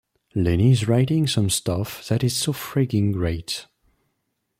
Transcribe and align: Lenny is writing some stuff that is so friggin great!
Lenny 0.33 0.71
is 0.71 0.87
writing 0.87 1.27
some 1.27 1.51
stuff 1.51 2.07
that 2.07 2.23
is 2.23 2.35
so 2.35 2.53
friggin 2.53 3.13
great! 3.13 3.67